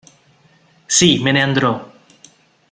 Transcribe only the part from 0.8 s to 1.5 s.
Sì, me ne